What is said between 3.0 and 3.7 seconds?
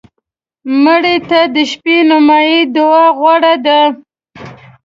غوره